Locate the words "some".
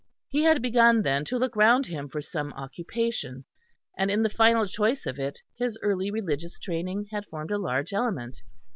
2.23-2.53